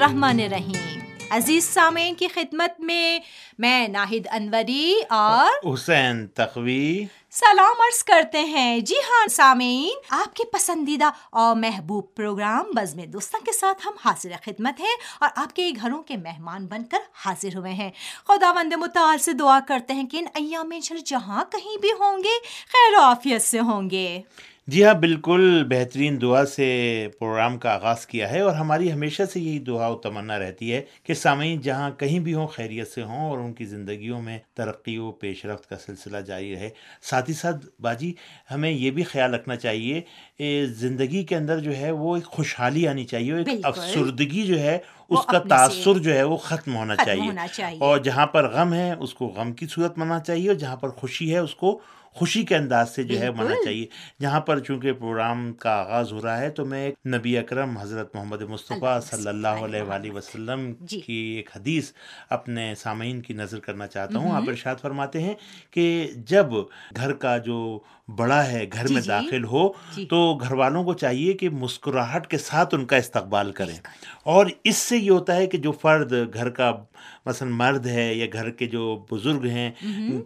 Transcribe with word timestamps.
الرحمن 0.00 0.40
الرحیم۔ 0.40 1.00
عزیز 1.30 1.64
سامعین 1.64 2.14
کی 2.14 2.28
خدمت 2.28 2.80
میں 2.80 3.18
میں 3.58 3.88
ناہد 3.88 4.28
انوری 4.32 5.00
اور 5.08 5.74
حسین 5.74 6.26
تقوی۔ 6.26 7.04
سلام 7.30 7.80
عرض 7.80 8.04
کرتے 8.04 8.40
ہیں۔ 8.40 8.80
جی 8.80 8.94
ہاں 8.94 9.28
سامعین 9.28 9.98
آپ 10.10 10.36
کے 10.36 10.44
پسندیدہ 10.44 11.10
اور 11.30 11.56
محبوب 11.56 12.14
پروگرام 12.14 12.64
بزم 12.74 13.00
دوستوں 13.00 13.40
کے 13.40 13.52
ساتھ 13.52 13.86
ہم 13.86 13.92
حاضر 14.04 14.30
خدمت 14.44 14.80
ہیں 14.80 14.96
اور 15.20 15.28
آپ 15.36 15.56
کے 15.56 15.70
گھروں 15.80 16.02
کے 16.02 16.16
مہمان 16.16 16.66
بن 16.66 16.84
کر 16.84 16.98
حاضر 17.14 17.56
ہوئے 17.56 17.72
ہیں۔ 17.72 17.90
خدا 18.28 18.52
وند 18.52 18.72
متعال 18.72 19.18
سے 19.18 19.32
دعا 19.32 19.60
کرتے 19.68 19.94
ہیں 19.94 20.06
کہ 20.06 20.16
ان 20.16 20.26
ایام 20.34 20.68
میں 20.68 20.80
جہاں 21.06 21.44
کہیں 21.52 21.80
بھی 21.80 21.92
ہوں 22.00 22.18
گے 22.18 22.38
خیر 22.72 22.98
و 22.98 23.00
عافیت 23.00 23.42
سے 23.42 23.60
ہوں 23.60 23.90
گے۔ 23.90 24.22
جی 24.70 24.84
ہاں 24.84 24.94
بالکل 24.94 25.64
بہترین 25.68 26.20
دعا 26.22 26.46
سے 26.46 26.66
پروگرام 27.18 27.58
کا 27.58 27.74
آغاز 27.74 28.06
کیا 28.06 28.30
ہے 28.30 28.40
اور 28.40 28.52
ہماری 28.52 28.92
ہمیشہ 28.92 29.22
سے 29.32 29.40
یہی 29.40 29.58
دعا 29.58 29.86
و 29.86 29.94
تمنا 29.94 30.38
رہتی 30.38 30.72
ہے 30.72 30.82
کہ 31.02 31.14
سامعین 31.14 31.60
جہاں 31.60 31.90
کہیں 31.90 32.18
بھی 32.18 32.34
ہوں 32.34 32.46
خیریت 32.46 32.88
سے 32.88 33.02
ہوں 33.02 33.30
اور 33.30 33.38
ان 33.38 33.52
کی 33.52 33.64
زندگیوں 33.64 34.22
میں 34.22 34.38
ترقی 34.54 34.98
و 34.98 35.12
پیش 35.12 35.44
رفت 35.46 35.68
کا 35.68 35.76
سلسلہ 35.86 36.16
جاری 36.16 36.54
رہے۔ 36.54 36.68
ساتھ 37.02 37.30
ہی 37.30 37.34
ساتھ 37.34 37.66
باجی 37.80 38.12
ہمیں 38.50 38.70
یہ 38.70 38.90
بھی 38.90 39.02
خیال 39.02 39.34
رکھنا 39.34 39.56
چاہیے 39.56 40.00
زندگی 40.64 41.24
کے 41.24 41.36
اندر 41.36 41.58
جو 41.58 41.76
ہے 41.76 41.90
وہ 41.90 42.14
ایک 42.16 42.24
خوشحالی 42.24 42.88
آنی 42.88 43.04
چاہیے 43.04 43.34
ایک 43.34 43.48
افسردگی 43.64 44.42
جو 44.42 44.60
ہے 44.60 44.78
اس 45.08 45.26
کا 45.26 45.38
تاثر 45.48 45.98
جو 45.98 46.14
ہے 46.14 46.22
وہ 46.22 46.36
ختم 46.36 46.76
ہونا 46.76 46.96
چاہیے۔ 46.96 47.22
اور 47.78 47.98
جہاں 47.98 48.26
پر 48.26 48.48
غم 48.48 48.74
ہے 48.74 48.92
اس 48.92 49.14
کو 49.14 49.26
غم 49.26 49.52
کی 49.52 49.66
صورت 49.66 49.98
مننا 49.98 50.20
چاہیے 50.20 50.48
اور 50.48 50.56
جہاں 50.56 50.76
پر 50.76 50.88
خوشی 50.90 51.32
ہے 51.32 51.38
اس 51.38 51.54
کو 51.54 51.80
خوشی 52.14 52.42
کے 52.42 52.56
انداز 52.56 52.94
سے 52.94 53.02
جو 53.02 53.20
ہے 53.20 53.30
مانا 53.30 53.54
چاہیے۔ 53.64 53.86
جہاں 54.20 54.40
پر 54.40 54.58
چونکہ 54.58 54.92
پروگرام 54.92 55.52
کا 55.52 55.70
آغاز 55.70 56.12
ہو 56.12 56.22
رہا 56.22 56.40
ہے 56.40 56.50
تو 56.50 56.64
میں 56.64 56.92
نبی 57.06 57.38
اکرم 57.38 57.76
حضرت 57.78 58.14
محمد 58.14 58.42
مصطفیٰ 58.42 59.00
صلی 59.00 59.28
اللہ 59.28 59.48
علیہ 59.48 59.82
وآلہ 59.82 60.10
وسلم 60.10 60.72
جی۔ 60.80 61.00
کی 61.00 61.12
ایک 61.12 61.50
حدیث 61.56 61.92
اپنے 62.30 62.74
سامعین 62.74 63.20
کی 63.20 63.34
نظر 63.34 63.60
کرنا 63.60 63.86
چاہتا 63.86 64.18
ہوں۔ 64.18 64.32
آپ 64.32 64.42
ارشاد 64.48 64.76
فرماتے 64.80 65.22
ہیں 65.22 65.34
کہ 65.70 66.10
جب 66.16 66.46
گھر 66.96 67.12
کا 67.12 67.38
جو 67.38 67.78
بڑا 68.16 68.46
ہے 68.46 68.66
گھر 68.72 68.86
جی، 68.86 68.94
میں 68.94 69.02
جی۔ 69.02 69.08
داخل 69.08 69.44
ہو 69.44 69.72
تو 70.08 70.34
گھر 70.34 70.52
والوں 70.52 70.84
کو 70.84 70.94
چاہیے 70.94 71.32
کہ 71.32 71.48
مسکراہٹ 71.48 72.26
کے 72.26 72.38
ساتھ 72.38 72.74
ان 72.74 72.84
کا 72.84 72.96
استقبال 72.96 73.52
کریں۔ 73.52 73.76
اور 74.22 74.46
اس 74.64 74.76
سے 74.76 74.96
یہ 74.96 75.10
ہوتا 75.10 75.36
ہے 75.36 75.46
کہ 75.46 75.58
جو 75.58 75.72
فرد 75.72 76.12
گھر 76.34 76.50
کا 76.50 76.72
مثلا 77.26 77.48
مرد 77.48 77.86
ہے 77.86 78.14
یا 78.14 78.26
گھر 78.32 78.50
کے 78.50 78.66
جو 78.66 79.06
بزرگ 79.10 79.44
ہیں 79.46 79.70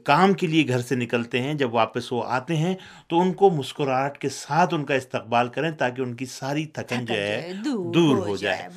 کام 0.04 0.32
کے 0.32 0.46
لیے 0.46 0.68
گھر 0.68 0.80
سے 0.80 0.94
نکلتے 0.94 1.42
ہیں 1.42 1.54
جب 1.54 1.74
واپس 1.74 2.12
وہ 2.12 2.22
آتے 2.26 2.56
ہیں 2.56 2.74
تو 3.08 3.20
ان 3.20 3.32
کو 3.32 3.50
مسکراہٹ 3.50 4.18
کے 4.18 4.28
ساتھ 4.28 4.74
ان 4.74 4.84
کا 4.84 4.94
استقبال 4.94 5.48
کریں 5.48 5.70
تاکہ 5.70 6.02
ان 6.02 6.14
کی 6.14 6.26
ساری 6.26 6.64
تھکن 6.66 7.04
جو 7.04 7.14
ہے 7.14 7.52
دور 7.94 8.16
ہو 8.16 8.36
جائے۔ 8.36 8.68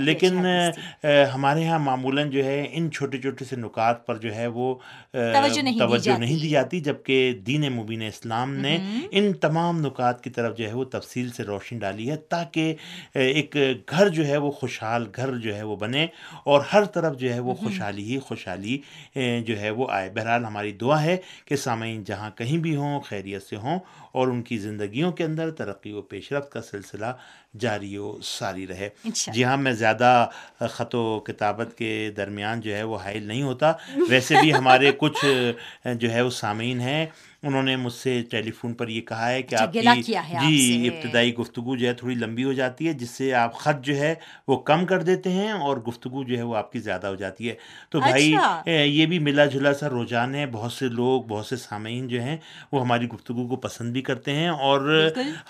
لیکن 0.00 0.36
ہمارے 1.34 1.60
یہاں 1.60 1.78
معمولاً 1.78 2.30
جو 2.30 2.44
ہے 2.44 2.66
ان 2.72 2.90
چھوٹے 2.90 3.18
چھوٹے 3.18 3.44
سے 3.44 3.56
نکات 3.56 4.06
پر 4.06 4.16
جو 4.16 4.34
ہے 4.34 4.46
وہ 4.46 4.74
توجہ 5.78 6.18
نہیں 6.18 6.38
دی 6.42 6.48
جاتی۔ 6.48 6.80
جبکہ 6.80 7.32
دین 7.46 7.72
مبین 7.72 8.02
اسلام 8.02 8.54
نے 8.54 8.76
ان 9.10 9.32
تمام 9.32 9.80
نکات 9.80 10.24
کی 10.24 10.30
طرف 10.30 10.56
جو 10.58 10.68
ہے 10.68 10.74
وہ 10.74 10.84
تفصیل 10.84 11.30
سے 11.30 11.42
روشنی 11.42 11.78
ڈالی 11.78 12.10
ہے 12.10 12.16
تاکہ 12.16 12.74
ایک 13.14 13.56
گھر 13.90 14.08
جو 14.08 14.26
ہے 14.26 14.36
وہ 14.36 14.50
خوشحال 14.50 15.06
گھر 15.16 15.36
جو 15.36 15.56
ہے 15.56 15.62
وہ 15.62 15.76
بنے 15.76 16.06
اور 16.44 16.60
ہر 16.72 16.84
طرف 16.84 17.16
جو 17.16 17.34
ہے 17.34 17.40
وہ 17.40 17.54
خوشحالی 17.66 18.04
ہی 18.04 18.18
خوشحالی 18.18 18.78
جو 19.46 19.58
ہے 19.60 19.70
وہ 19.70 19.86
آئے۔ 19.90 20.10
بہرحال 20.10 20.44
ہماری 20.44 20.72
دعا 20.72 21.02
ہے 21.02 21.16
کہ 21.44 21.56
سامعین 21.56 22.04
جہاں 22.04 22.30
کہیں 22.30 22.58
بھی 22.58 22.76
ہوں، 22.76 23.00
خیریت 23.00 23.42
سے 23.42 23.56
ہوں 23.56 23.78
اور 24.16 24.28
ان 24.28 24.42
کی 24.42 24.58
زندگیوں 24.58 25.12
کے 25.12 25.24
اندر 25.24 25.50
ترقی 25.50 25.92
و 25.92 26.02
پیش 26.02 26.32
رفت 26.32 26.52
کا 26.52 26.62
سلسلہ 26.62 27.12
جاری 27.60 27.96
و 27.96 28.20
ساری 28.22 28.66
رہے۔ 28.66 28.88
جی 29.32 29.44
ہاں 29.44 29.56
میں 29.56 29.72
زیادہ 29.72 30.26
خط 30.60 30.94
و 30.94 31.20
کتابت 31.20 31.76
کے 31.78 31.90
درمیان 32.16 32.60
جو 32.60 32.76
ہے 32.76 32.82
وہ 32.82 32.96
حائل 32.96 33.26
نہیں 33.26 33.42
ہوتا۔ 33.42 33.72
ویسے 34.10 34.34
بھی 34.40 34.54
ہمارے 34.54 34.92
کچھ 34.98 35.24
جو 35.94 36.12
ہے 36.12 36.20
وہ 36.20 36.30
سامعین 36.30 36.80
ہیں 36.80 37.06
انہوں 37.42 37.62
نے 37.62 37.76
مجھ 37.76 37.92
سے 37.92 38.22
ٹیلی 38.30 38.50
فون 38.50 38.74
پر 38.74 38.88
یہ 38.88 39.00
کہا 39.00 39.28
ہے 39.30 39.42
کہ 39.42 39.54
آپ 39.54 39.72
کی 39.72 39.80
جی 40.40 40.88
ابتدائی 40.88 41.34
گفتگو 41.34 41.76
جو 41.76 41.86
ہے 41.88 41.92
تھوڑی 41.92 42.14
لمبی 42.14 42.44
ہو 42.44 42.52
جاتی 42.52 42.88
ہے 42.88 42.92
جس 42.92 43.10
سے 43.10 43.32
آپ 43.34 43.54
خط 43.54 43.84
جو 43.84 43.96
ہے 43.96 44.14
وہ 44.48 44.56
کم 44.62 44.86
کر 44.86 45.02
دیتے 45.02 45.30
ہیں 45.30 45.50
اور 45.50 45.76
گفتگو 45.78 46.22
جو 46.24 46.36
ہے 46.36 46.42
وہ 46.42 46.56
آپ 46.56 46.72
کی 46.72 46.78
زیادہ 46.78 47.06
ہو 47.06 47.14
جاتی 47.14 47.48
ہے۔ 47.48 47.54
تو 47.90 48.00
بھائی 48.00 48.34
اچھا۔ 48.34 48.70
یہ 48.70 49.06
بھی 49.06 49.18
ملا 49.18 49.44
جلا 49.46 49.74
سا 49.74 49.88
رجحان 49.88 50.34
ہے۔ 50.34 50.46
بہت 50.52 50.72
سے 50.72 50.88
لوگ 50.88 51.22
بہت 51.22 51.46
سے 51.46 51.56
سامعین 51.56 52.08
جو 52.08 52.20
ہیں 52.22 52.36
وہ 52.72 52.80
ہماری 52.80 53.08
گفتگو 53.08 53.46
کو 53.48 53.56
پسند 53.56 53.92
بھی 53.92 54.02
کرتے 54.06 54.34
ہیں 54.34 54.48
اور 54.48 54.88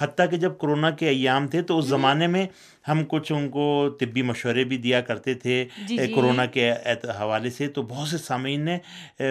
حتیٰ 0.01 0.31
کہ 0.31 0.37
جب 0.37 0.59
کرونا 0.59 0.91
کے 0.91 1.09
ایام 1.09 1.47
تھے 1.49 1.63
تو 1.63 1.79
اس 1.79 1.85
زمانے 1.85 2.27
میں 2.27 2.47
ہم 2.89 3.03
کچھ 3.09 3.33
ان 3.33 3.49
کو 3.51 3.65
طبی 4.01 4.23
مشورے 4.23 4.65
بھی 4.65 4.77
دیا 4.79 5.01
کرتے 5.01 5.35
تھے 5.37 5.65
جی، 5.79 5.97
جی۔ 5.97 6.13
کرونا 6.15 6.45
کے 6.47 6.71
حوالے 7.19 7.51
سے 7.51 7.69
تو 7.69 7.83
بہت 7.85 8.09
سے 8.09 8.19
سامعین 8.19 8.65
نے 8.65 8.79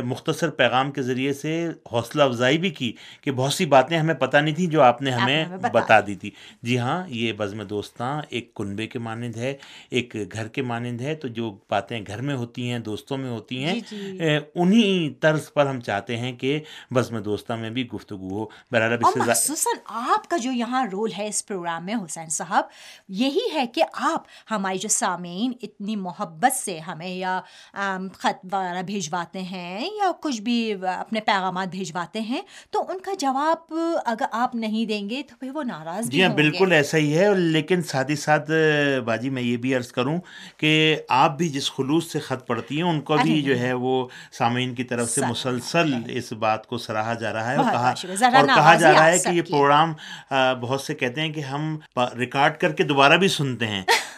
مختصر 0.06 0.50
پیغام 0.58 0.92
کے 0.92 1.02
ذریعے 1.02 1.34
سے 1.34 1.54
حوصلہ 1.92 2.24
افزائی 2.24 2.58
بھی 2.58 2.70
کی 2.72 2.92
کہ 3.22 3.32
بہت 3.32 3.54
سی 3.54 3.66
باتیں 3.66 3.98
ہمیں 3.98 4.14
پتہ 4.16 4.38
نہیں 4.38 4.56
تھیں 4.56 4.68
جو 4.68 4.82
آپ 4.82 5.02
نے 5.02 5.12
ہمیں 5.12 5.46
بتا 5.72 6.00
دی 6.08 6.16
تھی۔ 6.16 6.30
جی 6.64 6.78
ہاں 6.80 7.04
یہ 7.10 7.34
بزم 7.34 7.62
دوستاں 7.66 8.22
ایک 8.30 8.54
کنبے 8.54 8.88
کے 8.88 9.00
مانند 9.00 9.38
ہے 9.38 9.54
ایک 9.92 10.16
گھر 10.32 10.48
کے 10.48 10.62
مانند 10.64 11.02
ہے 11.02 11.16
تو 11.16 11.28
جو 11.30 11.50
باتیں 11.70 12.00
گھر 12.08 12.22
میں 12.22 12.36
ہوتی 12.36 12.70
ہیں 12.72 12.80
دوستوں 12.82 13.18
میں 13.18 13.30
ہوتی 13.30 13.64
ہیں 13.64 13.80
جی، 13.90 14.18
انہی 14.56 15.10
طرز 15.20 15.52
پر 15.54 15.66
ہم 15.66 15.80
چاہتے 15.82 16.18
ہیں 16.18 16.32
کہ 16.38 16.60
بزم 16.92 17.18
دوستاں 17.22 17.58
میں 17.58 17.70
بھی 17.70 17.88
گفتگو 17.90 18.30
ہو۔ 18.30 18.46
بہرحال 18.72 19.30
آپ 19.86 20.28
کا 20.30 20.38
جو 20.38 20.52
یہاں 20.52 20.86
رول 20.92 21.12
ہے 21.18 21.28
اس 21.28 21.46
پروگرام 21.48 21.86
میں 21.86 21.96
حسین 21.96 22.30
صاحب 22.30 22.64
یہی 23.16 23.45
ہے 23.54 23.66
کہ 23.68 23.84
آپ 23.94 24.24
ہماری 24.52 24.78
جو 24.78 24.90
سامعین 24.90 25.54
اتنی 25.64 25.96
محبت 25.96 26.56
سے 26.56 26.80
ہمیں 26.80 27.08
یا 27.08 27.40
خط 28.14 28.46
وغیرہ 28.52 28.82
بھیجواتے 28.82 29.42
ہیں 29.42 29.90
یا 29.98 30.12
کچھ 30.22 30.42
بھی 30.42 30.58
اپنے 30.88 31.22
پیغامات 31.22 31.68
بھیجواتے 31.68 32.22
ہیں 32.22 32.42
تو 32.72 32.84
ان 32.90 33.00
کا 33.00 33.12
جواب 33.20 33.74
اگر 34.06 34.26
آپ 34.32 34.56
نہیں 34.56 34.86
دیں 34.86 35.10
گے 35.10 35.22
تو 35.24 35.36
پھر 35.40 35.52
وہ 35.56 35.64
ناراض 35.64 36.10
جی 36.10 36.24
ہاں 36.24 36.34
بالکل 36.34 36.72
ایسا 36.72 36.98
ہی 36.98 37.18
ہے 37.18 37.34
لیکن 37.36 37.82
ساتھ 37.84 38.12
ہی 38.12 38.16
ساتھ 38.16 38.52
باجی 39.06 39.30
میں 39.30 39.42
یہ 39.42 39.58
بھی 39.58 39.76
عرض 39.76 39.92
کروں 39.92 40.18
کہ 40.58 40.74
آپ 41.10 41.38
بھی 41.38 41.50
جس 41.50 41.72
خلوص 41.72 42.12
سے 42.12 42.20
خط 42.20 42.48
پڑھتی 42.48 42.76
ہیں 42.76 42.84
ان 42.84 43.02
کو 43.02 43.18
بھی 43.24 43.42
جو 43.42 43.60
ہے 43.60 43.74
وہ 43.74 43.96
سامعین 44.32 44.74
کی 44.76 44.84
طرف 44.84 45.10
سے 45.10 45.22
مسلسل 45.26 45.94
اس 46.10 46.32
بات 46.34 46.68
کو 46.68 46.78
سراہا 46.78 47.14
جا 47.14 47.34
رہا 47.34 47.52
ہے 47.52 47.58
اور 47.58 47.72
کہا 48.48 48.74
جا 48.76 48.92
رہا 48.94 49.06
ہے 49.06 49.20
کہ 49.20 49.30
یہ 49.30 49.42
پروگرام 49.42 49.94
بہت 50.62 50.82
سے 50.82 50.94
کہتے 50.94 51.22
ہیں 51.22 51.32
کہ 51.34 51.40
ہم 51.40 51.78
ریکارڈ 52.18 52.58
کر 52.58 52.72
کے 52.72 52.84
دوبارہ 52.84 53.18
بھی 53.18 53.28
سنتے 53.36 53.68
ہیں۔ 53.68 53.84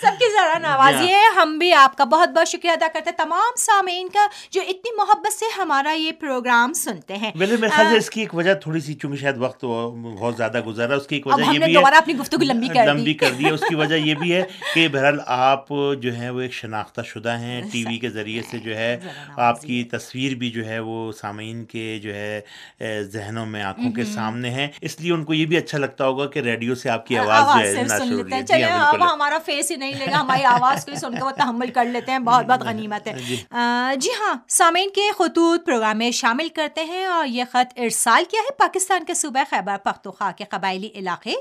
سب 0.00 0.18
کے 0.18 0.27
ذرا 0.38 0.58
نوازی 0.60 0.98
جی 0.98 1.12
ہاں۔ 1.12 1.20
ہے 1.20 1.34
ہم 1.36 1.56
بھی 1.58 1.72
آپ 1.74 1.96
کا 1.96 2.04
بہت 2.06 2.28
بہت 2.30 2.48
شکریہ 2.48 2.72
ادا 2.72 2.86
کرتے 2.92 3.10
ہیں 3.10 3.16
تمام 3.18 3.56
سامعین 3.58 4.08
کا 4.08 4.26
جو 4.50 4.60
اتنی 4.68 4.94
محبت 4.96 5.32
سے 5.32 5.44
ہمارا 5.56 5.92
یہ 5.92 6.12
پروگرام 6.20 6.72
سنتے 6.74 7.16
ہیں 7.16 7.30
میرے 7.34 7.56
خیال 7.66 7.96
اس 7.96 8.10
کی 8.10 8.20
ایک 8.20 8.34
وجہ 8.34 8.54
تھوڑی 8.62 8.80
سی 8.80 8.94
چونکہ 8.94 9.18
شاید 9.18 9.38
وقت 9.38 9.64
بہت 9.64 10.36
زیادہ 10.36 10.60
گزرا 10.66 10.96
اس 10.96 11.06
کی 11.06 11.16
ایک 11.16 11.26
وجہ 11.26 11.42
یہ 11.44 11.58
بھی 11.58 11.76
ہے 11.76 11.96
اپنی 11.98 12.16
گفتگو 12.16 12.44
لمبی 12.44 12.68
کر 12.68 12.86
لمبی 12.86 13.14
کر 13.14 13.30
دی 13.30 13.44
ہے۔ 13.44 13.50
اس 13.54 13.60
کی 13.68 13.74
وجہ 13.74 13.94
یہ 13.96 14.14
بھی 14.14 14.32
ہے 14.34 14.42
کہ 14.74 14.86
بہرحال 14.88 15.18
آپ 15.26 15.68
جو 15.98 16.16
ہے 16.16 16.30
وہ 16.30 16.40
ایک 16.40 16.52
شناختہ 16.52 17.00
شدہ 17.06 17.36
ہیں۔ 17.38 17.60
ٹی 17.72 17.84
وی 17.84 17.98
کے 17.98 18.10
ذریعے 18.10 18.42
سے 18.50 18.58
جو 18.58 18.76
ہے 18.76 18.90
آپ 19.48 19.62
کی 19.62 19.82
تصویر 19.90 20.34
بھی 20.34 20.50
جو 20.50 20.66
ہے 20.66 20.78
وہ 20.80 20.96
سامعین 21.12 21.64
کے 21.64 21.98
جو 22.02 22.14
ہے 22.14 22.40
ذہنوں 23.08 23.46
میں 23.46 23.62
آنکھوں 23.64 23.92
کے 23.92 24.04
سامنے 24.06 24.50
ہے 24.50 24.68
اس 24.82 25.00
لیے 25.00 25.12
ان 25.12 25.24
کو 25.24 25.34
یہ 25.34 25.46
بھی 25.46 25.56
اچھا 25.56 25.78
لگتا 25.78 26.06
ہوگا 26.06 26.26
کہ 26.28 26.40
ریڈیو 26.40 26.74
سے 26.74 26.90
آپ 26.90 27.06
کی 27.06 27.18
آواز 27.18 27.44
جو 27.46 27.60
ہے 27.60 27.74
ہیں۔ 28.30 28.42
چلے 28.42 28.64
ہاں، 28.64 28.86
اب 28.88 29.02
ہمارا 29.04 29.38
فیس 29.46 29.70
ہی 29.70 29.76
نہیں 29.76 29.94
لے 29.94 30.06
گا۔ 30.06 30.22
ہماری 30.28 30.44
آواز 30.44 30.84
کو 30.84 30.94
سن 30.94 31.14
کے 31.14 31.24
وہ 31.24 31.30
تحمل 31.30 31.70
کر 31.70 31.84
لیتے 31.84 32.12
ہیں 32.12 32.18
بہت 32.18 32.46
بہت 32.46 32.62
غنیمت 32.62 33.06
ہے۔ 33.06 33.12
جی, 33.18 33.36
جی 33.96 34.10
ہاں 34.20 34.34
سامعین 34.48 34.90
کے 34.90 35.10
خطوط 35.18 35.66
پروگرام 35.66 35.98
میں 35.98 36.10
شامل 36.10 36.48
کرتے 36.48 36.84
ہیں 36.84 37.04
اور 37.06 37.26
یہ 37.26 37.44
خط 37.52 37.72
ارسال 37.76 38.24
کیا 38.30 38.40
ہے 38.40 38.54
پاکستان 38.58 39.04
کے 39.04 39.14
صوبہ 39.14 39.44
خیبر 39.50 39.76
پختونخوا 39.76 40.30
کے 40.30 40.44
قبائلی 40.44 40.88
علاقے 40.94 41.34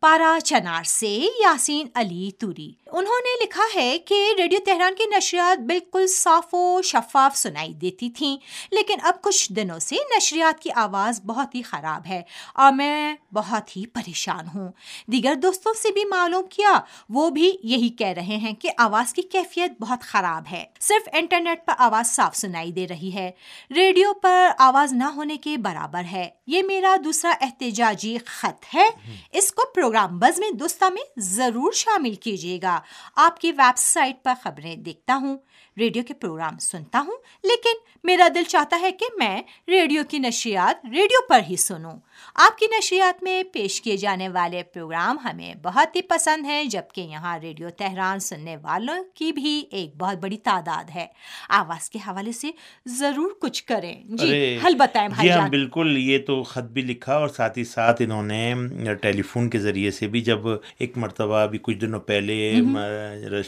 پارا 0.00 0.36
چنار 0.44 0.84
سے 0.84 1.16
یاسین 1.40 1.88
علی 1.94 2.30
توری۔ 2.38 2.70
انہوں 2.86 3.20
نے 3.24 3.44
لکھا 3.44 3.64
ہے 3.74 3.98
کہ 3.98 4.24
ریڈیو 4.38 4.58
تہران 4.64 4.94
کی 4.94 5.04
نشریات 5.16 5.58
بالکل 5.58 6.06
صاف 6.06 6.54
و 6.54 6.82
شفاف 6.82 7.36
سنائی 7.36 7.72
دیتی 7.72 8.10
تھیں 8.10 8.36
لیکن 8.70 8.98
اب 9.02 9.22
کچھ 9.22 9.52
دنوں 9.52 9.78
سے 9.78 9.96
نشریات 10.16 10.60
کی 10.62 10.70
آواز 10.76 11.20
بہت 11.26 11.54
ہی 11.54 11.62
خراب 11.62 12.06
ہے 12.08 12.22
اور 12.54 12.72
میں 12.72 13.14
بہت 13.34 13.76
ہی 13.76 13.86
پریشان 13.86 14.46
ہوں۔ 14.54 14.68
دیگر 15.12 15.34
دوستوں 15.34 15.72
سے 15.82 15.92
بھی 15.92 16.04
معلوم 16.04 16.46
کیا 16.50 16.78
وہ 17.08 17.28
بھی 17.30 17.52
یہی 17.62 17.88
کہہ 17.88 18.12
رہے 18.16 18.31
ہیں 18.36 18.54
کہ 18.54 18.70
آواز 18.78 19.12
کی 19.12 19.22
کیفیت 19.22 19.72
بہت 19.80 20.02
خراب 20.02 20.44
ہے۔ 20.52 20.64
صرف 20.80 21.08
انٹرنیٹ 21.12 21.66
پر 21.66 21.72
آواز 21.78 22.06
صاف 22.06 22.36
سنائی 22.36 22.72
دے 22.72 22.88
رہی 22.88 23.10
ہے۔ 23.14 23.30
ریڈیو 23.74 24.14
پر 24.14 24.50
آواز 24.58 24.92
نہ 24.92 25.04
ہونے 25.04 25.36
کے 25.36 25.56
برابر 25.56 26.02
ہے۔ 26.12 26.28
یہ 26.46 26.62
میرا 26.62 26.96
دوسرا 27.04 27.32
احتجاجی 27.40 28.18
خط 28.26 28.74
ہے۔ 28.74 28.88
اس 29.32 29.52
کو 29.52 29.62
پروگرام 29.74 30.18
بز 30.18 30.38
میں 30.38 30.50
دوستہ 30.50 30.84
میں 30.84 31.02
ضرور 31.16 31.72
شامل 31.72 32.14
کیجیے 32.14 32.58
گا۔ 32.62 32.80
آپ 33.16 33.40
کی 33.40 33.52
ویب 33.52 33.78
سائٹ 33.78 34.24
پر 34.24 34.32
خبریں 34.42 34.76
دیکھتا 34.76 35.14
ہوں، 35.14 35.38
ریڈیو 35.78 36.02
کے 36.02 36.14
پروگرام 36.14 36.58
سنتا 36.58 36.98
ہوں، 36.98 37.16
لیکن 37.42 37.72
میرا 38.04 38.28
دل 38.34 38.42
چاہتا 38.42 38.78
ہے 38.80 38.90
کہ 38.90 39.06
میں 39.18 39.42
ریڈیو 39.68 40.02
کی 40.08 40.18
نشریات 40.18 40.86
ریڈیو 40.86 41.26
پر 41.28 41.40
ہی 41.50 41.56
سنوں۔ 41.56 41.96
آپ 42.34 42.58
کی 42.58 42.66
نشریات 42.66 43.22
میں 43.22 43.42
پیش 43.52 43.80
کیے 43.82 43.96
جانے 43.96 44.28
والے 44.28 44.62
پروگرام 44.62 45.18
ہمیں 45.24 45.54
بہت 45.62 45.96
ہی 45.96 46.02
پسند 46.02 46.46
ہیں 46.46 46.64
جبکہ 46.64 47.00
یہاں 47.00 47.38
ریڈیو 47.38 47.70
تہران 47.70 48.20
سننے 48.20 48.56
والوں 48.56 49.02
کی 49.14 49.32
بھی 49.32 49.64
ایک 49.70 49.96
بہت 49.96 50.18
بڑی 50.18 50.36
تعداد 50.36 50.90
ہے۔ 50.94 51.06
آواز 51.48 51.90
کے 51.90 51.98
حوالے 51.98 52.32
سے 52.32 52.50
ضرور 52.86 53.30
کچھ 53.40 53.64
کریں۔ 53.64 53.94
جی 54.08 54.58
حل 54.66 54.74
بتائیں 54.74 55.08
بھائی 55.08 55.28
جی 55.28 55.34
ہاں 55.34 55.48
بالکل 55.48 55.96
یہ 55.98 56.18
تو 56.26 56.42
خط 56.42 56.70
بھی 56.72 56.82
لکھا 56.82 57.14
اور 57.14 57.28
ساتھ 57.28 57.58
ہی 57.58 57.64
ساتھ 57.64 58.02
انہوں 58.02 58.22
نے 58.22 58.54
ٹیلی 59.02 59.22
فون 59.22 59.50
کے 59.50 59.58
ذریعے 59.58 59.90
سے 59.90 60.06
بھی 60.06 60.20
جب 60.20 60.48
ایک 60.78 60.98
مرتبہ 60.98 61.36
ابھی 61.36 61.58
کچھ 61.62 61.76
دنوں 61.76 62.00
پہلے 62.00 62.52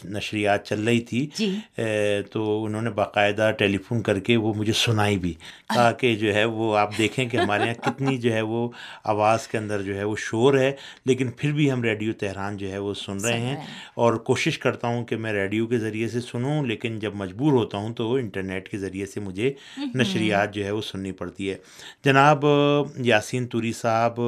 نشریات 0.04 0.66
چل 0.66 0.84
رہی 0.84 1.00
تھی 1.00 1.26
جی۔ 1.34 1.54
تو 2.32 2.64
انہوں 2.64 2.82
نے 2.82 2.90
باقاعدہ 2.90 3.50
ٹیلی 3.58 3.78
فون 3.78 4.02
کر 4.02 4.18
کے 4.18 4.36
وہ 4.36 4.54
مجھے 4.54 4.72
سنائی 4.72 5.18
بھی۔ 5.18 5.34
کہا 5.74 5.92
کہ 5.92 6.14
جو 6.16 6.34
ہے 6.34 6.44
وہ 6.44 6.76
آپ 6.76 6.98
دیکھیں 6.98 7.28
کہ 7.28 7.36
ہمارے 7.36 7.64
یہاں 7.64 7.82
کتنی 7.84 8.16
جو 8.16 8.32
ہے 8.32 8.40
وہ 8.40 8.63
آواز 9.04 9.48
کے 9.48 9.58
اندر 9.58 9.82
جو 9.82 9.96
ہے 9.96 10.04
وہ 10.04 10.16
شور 10.18 10.54
ہے 10.54 10.72
لیکن 11.04 11.30
پھر 11.30 11.52
بھی 11.52 11.72
ہم 11.72 11.82
ریڈیو 11.82 12.12
تہران 12.12 12.56
جو 12.56 12.70
ہے 12.70 12.78
وہ 12.78 12.94
سن 12.94 13.16
رہے 13.16 13.40
ہیں۔ 13.40 13.56
اور 13.94 14.14
کوشش 14.14 14.58
کرتا 14.58 14.88
ہوں 14.88 15.04
کہ 15.04 15.16
میں 15.16 15.32
ریڈیو 15.32 15.66
کے 15.66 15.78
ذریعے 15.78 16.08
سے 16.08 16.20
سنوں 16.20 16.66
لیکن 16.66 16.98
جب 16.98 17.14
مجبور 17.14 17.52
ہوتا 17.52 17.78
ہوں 17.78 17.94
تو 17.94 18.14
انٹرنیٹ 18.14 18.68
کے 18.68 18.78
ذریعے 18.78 19.06
سے 19.06 19.20
مجھے 19.20 19.52
نشریات 19.94 20.54
جو 20.54 20.64
ہے 20.64 20.70
وہ 20.70 20.82
سننی 20.82 21.12
پڑتی 21.12 21.50
ہے۔ 21.50 21.56
جناب 22.04 22.44
یاسین 22.96 23.46
توری 23.46 23.72
صاحب 23.72 24.20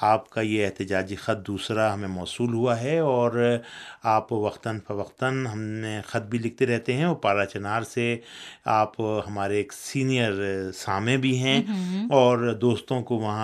آپ 0.00 0.30
کا 0.30 0.40
یہ 0.40 0.66
احتجاجی 0.66 1.16
خط 1.16 1.46
دوسرا 1.46 1.94
ہمیں 1.94 2.08
موصول 2.08 2.54
ہوا 2.54 2.80
ہے 2.80 2.98
اور 2.98 3.56
آپ 4.02 4.32
وقتاً 4.32 4.78
فوقتاً 4.88 5.46
ہم 5.46 5.60
نے 5.60 6.00
خط 6.06 6.22
بھی 6.22 6.38
لکھتے 6.38 6.66
رہتے 6.66 6.92
ہیں۔ 6.92 7.04
اور 7.04 7.16
پارا 7.16 7.44
چنار 7.44 7.82
سے 7.82 8.16
آپ 8.64 9.00
ہمارے 9.00 9.56
ایک 9.56 9.72
سینئر 9.72 10.32
سامے 10.74 11.16
بھی 11.16 11.38
ہیں 11.38 11.62
اور 12.10 12.58
دوستوں 12.60 13.02
کو 13.02 13.14
وہاں 13.16 13.41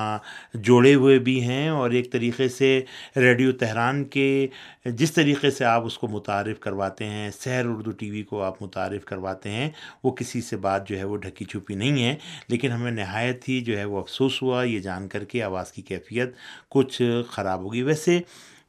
جوڑے 0.55 0.95
ہوئے 0.95 1.19
بھی 1.19 1.41
ہیں 1.43 1.69
اور 1.69 1.91
ایک 1.91 2.11
طریقے 2.13 2.49
سے 2.49 2.81
ریڈیو 3.17 3.53
تہران 3.61 4.05
کے 4.05 4.47
جس 4.87 5.13
طریقے 5.13 5.51
سے 5.51 5.65
آپ 5.65 5.87
اس 5.87 5.99
کو 5.99 6.09
متعارف 6.09 6.61
کرواتے 6.61 7.05
ہیں، 7.05 7.31
سحر 7.35 7.67
اردو 7.67 7.91
ٹی 7.91 8.11
وی 8.11 8.23
کو 8.23 8.43
آپ 8.43 8.63
متعارف 8.63 9.05
کرواتے 9.05 9.51
ہیں، 9.51 9.69
وہ 10.05 10.11
کسی 10.11 10.41
سے 10.41 10.57
بات 10.57 10.89
جو 10.89 10.99
ہے 10.99 11.05
وہ 11.05 11.17
ڈھکی 11.17 11.45
چھپی 11.45 11.75
نہیں 11.75 12.05
ہے، 12.05 12.15
لیکن 12.49 12.73
ہمیں 12.73 12.91
نہایت 12.91 13.49
ہی 13.49 13.61
جو 13.61 13.79
ہے 13.79 13.85
وہ 13.85 14.01
افسوس 14.01 14.43
ہوا 14.43 14.63
یہ 14.65 14.79
جان 14.81 15.09
کر 15.09 15.25
کے 15.25 15.43
آواز 15.43 15.73
کی 15.73 15.83
کیفیت 15.83 16.35
کچھ 16.71 17.03
خراب 17.31 17.63
ہوگی 17.63 17.83
ویسے 17.83 18.19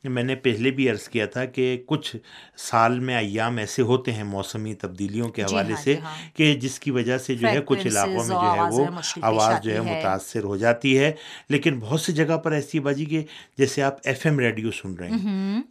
میں 0.03 0.23
نے 0.23 0.35
پہلے 0.35 0.71
بھی 0.71 0.89
عرض 0.89 1.07
کیا 1.07 1.25
تھا 1.25 1.45
کہ 1.45 1.83
کچھ 1.85 2.15
سال 2.57 2.99
میں 2.99 3.15
ایام 3.17 3.57
ایسے 3.57 3.81
ہوتے 3.81 4.11
ہیں 4.13 4.23
موسمی 4.23 4.73
تبدیلیوں 4.73 5.29
کے 5.29 5.43
جی 5.43 5.53
حوالے 5.55 5.73
ہاں، 5.73 5.81
سے 5.83 5.93
جی 5.93 5.99
ہاں۔ 6.01 6.15
کہ 6.37 6.55
جس 6.55 6.79
کی 6.79 6.91
وجہ 6.91 7.17
سے 7.17 7.35
جو 7.35 7.47
ہے 7.47 7.59
کچھ 7.65 7.87
علاقوں 7.87 8.13
میں 8.13 8.25
جو 8.25 8.53
ہے 8.53 8.69
وہ 8.71 8.85
آواز 9.21 9.63
جو 9.63 9.73
ہے 9.73 9.81
متاثر 9.81 10.43
ہو 10.43 10.57
جاتی 10.57 10.97
ہے۔ 10.99 11.11
لیکن 11.49 11.79
بہت 11.79 12.01
سی 12.01 12.13
جگہ 12.13 12.37
پر 12.37 12.51
ایسی 12.51 12.79
باجی 12.79 13.05
کہ 13.05 13.23
جیسے 13.57 13.81
آپ 13.81 13.95
ایف 14.03 14.25
ایم 14.25 14.39
ریڈیو 14.39 14.71
سن 14.71 14.93
رہے 14.93 15.09
ہیں۔ 15.09 15.61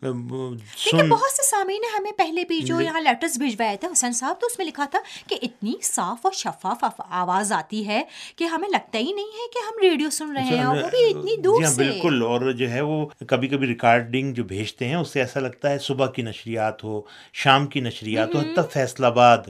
بہت 1.08 1.32
سے 1.32 1.42
سامعین 1.42 1.80
نے 1.80 1.96
ہمیں 1.98 2.12
پہلے 2.12 2.44
بھی 2.48 2.60
جو 2.60 2.80
یہاں 2.80 3.00
لیٹرز 3.00 3.38
بھیجوائے 3.38 3.76
تھے 3.76 3.88
حسین 3.92 4.12
صاحب 4.12 4.40
تو 4.40 4.46
اس 4.46 4.58
میں 4.58 4.66
لکھا 4.66 4.84
تھا 4.90 4.98
کہ 5.26 5.36
اتنی 5.42 5.72
صاف 5.82 6.18
اور 6.22 6.32
شفاف 6.32 6.84
آواز 7.10 7.52
آتی 7.52 7.86
ہے 7.88 8.02
کہ 8.36 8.44
ہمیں 8.44 8.68
لگتا 8.68 8.98
ہی 8.98 9.12
نہیں 9.12 9.32
ہے 9.34 9.48
کہ 9.52 9.66
ہم 9.66 9.80
ریڈیو 9.82 10.10
سن 10.10 10.32
رہے 10.32 10.42
ہیں 10.42 10.66
وہ 10.66 10.88
بھی 10.90 11.04
اتنی 11.10 11.36
دور 11.36 11.58
جی 11.58 11.64
ہاں، 11.64 11.72
سے۔ 11.72 11.84
بالکل۔ 11.84 12.22
اور 12.22 12.52
جو 12.52 12.70
ہے 12.70 12.80
وہ 12.80 13.06
کبھی 13.26 13.48
کبھی 13.48 13.66
ریکارڈ 13.66 14.10
جو 14.22 14.44
بھیجتے 14.44 14.88
ہیں 14.88 14.94
اس 14.94 15.08
سے 15.08 15.20
ایسا 15.20 15.40
لگتا 15.40 15.70
ہے 15.70 15.78
صبح 15.78 16.06
کی 16.06 16.22
نشریات 16.22 16.84
ہو 16.84 17.00
شام 17.34 17.66
کی 17.66 17.80
نشریات 17.80 18.34
ہو 18.34 18.42
تب 18.56 18.70
فیصل 18.72 19.04
آباد 19.04 19.48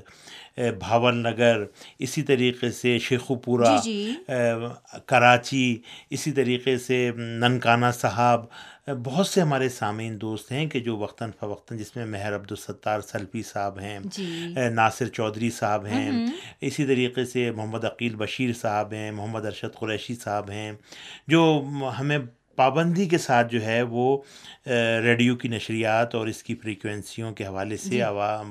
بھاول 0.78 1.16
نگر 1.16 1.64
اسی 1.98 2.22
طریقے 2.22 2.70
سے 2.70 2.98
شیخو 2.98 3.34
پورہ 3.36 3.76
جی، 3.84 3.92
جی۔ 4.28 4.36
کراچی 5.06 5.78
اسی 6.10 6.32
طریقے 6.32 6.76
سے 6.78 7.10
ننکانہ 7.16 7.90
صاحب 7.94 8.46
بہت 9.04 9.26
سے 9.26 9.40
ہمارے 9.40 9.68
سامعین 9.68 10.20
دوست 10.20 10.52
ہیں 10.52 10.66
کہ 10.66 10.80
جو 10.80 10.96
وقتاً 10.96 11.30
فوقتاً 11.40 11.78
جس 11.78 11.96
میں 11.96 12.04
مہر 12.06 12.34
عبدالستار 12.34 13.00
سلفی 13.00 13.42
صاحب 13.42 13.78
ہیں 13.78 13.98
جی۔ 14.04 14.46
ناصر 14.70 15.08
چودھری 15.08 15.50
صاحب 15.50 15.86
ہیں 15.86 16.26
اسی 16.60 16.86
طریقے 16.86 17.24
سے 17.24 17.50
محمد 17.50 17.84
عقیل 17.84 18.14
بشیر 18.16 18.52
صاحب 18.52 18.92
ہیں 18.92 19.10
محمد 19.10 19.46
ارشد 19.46 19.74
قریشی 19.74 20.14
صاحب 20.14 20.50
ہیں 20.50 20.72
جو 21.28 21.62
ہمیں 21.98 22.18
پابندی 22.58 23.06
کے 23.06 23.18
ساتھ 23.18 23.52
جو 23.52 23.62
ہے 23.64 23.80
وہ 23.82 24.06
ریڈیو 25.02 25.36
کی 25.36 25.48
نشریات 25.48 26.14
اور 26.14 26.26
اس 26.26 26.42
کی 26.42 26.54
فریکوینسیوں 26.54 27.32
کے 27.32 27.44
حوالے 27.46 27.76
سے 27.76 27.90
جی۔ 27.90 28.00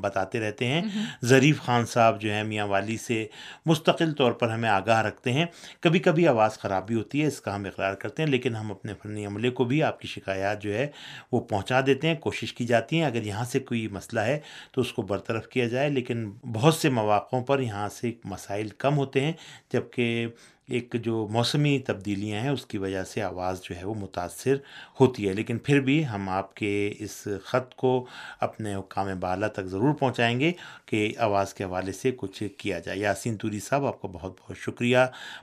بتاتے 0.01 0.39
رہتے 0.39 0.67
ہیں۔ 0.67 0.81
ظریف 1.25 1.61
خان 1.61 1.85
صاحب 1.85 2.21
جو 2.21 2.33
ہے 2.33 2.43
میاں 2.43 2.67
والی 2.67 2.97
سے 2.97 3.25
مستقل 3.65 4.13
طور 4.13 4.31
پر 4.31 4.49
ہمیں 4.49 4.69
آگاہ 4.69 5.01
رکھتے 5.01 5.33
ہیں۔ 5.33 5.45
کبھی 5.81 5.99
کبھی 5.99 6.27
آواز 6.27 6.57
خراب 6.59 6.87
بھی 6.87 6.95
ہوتی 6.95 7.21
ہے 7.21 7.27
اس 7.27 7.41
کا 7.41 7.55
ہم 7.55 7.65
اقرار 7.65 7.93
کرتے 7.93 8.23
ہیں 8.23 8.29
لیکن 8.29 8.55
ہم 8.55 8.71
اپنے 8.71 8.93
فنی 8.93 9.25
عملے 9.25 9.49
کو 9.49 9.63
بھی 9.63 9.83
آپ 9.83 9.99
کی 9.99 10.07
شکایات 10.07 10.61
جو 10.61 10.73
ہے 10.73 10.87
وہ 11.31 11.39
پہنچا 11.41 11.81
دیتے 11.85 12.07
ہیں 12.07 12.15
کوشش 12.19 12.53
کی 12.53 12.65
جاتی 12.65 12.97
ہیں۔ 12.99 13.05
اگر 13.05 13.23
یہاں 13.23 13.45
سے 13.45 13.59
کوئی 13.59 13.87
مسئلہ 13.91 14.19
ہے 14.21 14.39
تو 14.71 14.81
اس 14.81 14.93
کو 14.93 15.01
برطرف 15.01 15.47
کیا 15.47 15.67
جائے 15.67 15.89
لیکن 15.89 16.29
بہت 16.53 16.73
سے 16.73 16.89
مواقعوں 16.89 17.43
پر 17.43 17.59
یہاں 17.59 17.89
سے 17.91 18.11
مسائل 18.25 18.69
کم 18.77 18.97
ہوتے 18.97 19.21
ہیں 19.21 19.33
جبکہ 19.73 20.27
ایک 20.67 20.95
جو 21.03 21.27
موسمی 21.31 21.79
تبدیلیاں 21.79 22.41
ہیں، 22.41 22.49
اس 22.49 22.65
کی 22.65 22.77
وجہ 22.77 23.03
سے 23.03 23.21
آواز 23.21 23.61
جو 23.61 23.75
ہے 23.75 23.85
وہ 23.85 23.93
متاثر 23.93 24.55
ہوتی 24.99 25.27
ہے۔ 25.27 25.33
لیکن 25.33 25.57
پھر 25.57 25.79
بھی 25.79 26.07
ہم 26.07 26.29
آپ 26.29 26.55
کے 26.55 26.93
اس 26.99 27.27
خط 27.43 27.75
کو 27.75 28.05
اپنے 28.39 28.75
حکام 28.75 29.19
بالا 29.19 29.47
تک 29.47 29.65
ضرور 29.65 29.93
پہنچائیں 29.93 30.39
گے 30.39 30.51
کہ 30.85 31.13
آواز 31.17 31.53
کے 31.53 31.63
حوالے 31.63 31.91
سے 31.91 32.11
کچھ 32.17 32.43
کیا 32.57 32.79
جائے۔ 32.79 32.97
یاسین 32.97 33.37
توری 33.37 33.59
صاحب، 33.59 33.85
آپ 33.85 34.01
کا 34.01 34.07
بہت 34.07 34.33
بہت 34.41 34.57
شکریہ۔ 34.57 34.97